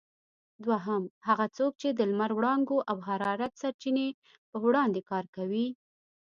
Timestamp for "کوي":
5.35-5.67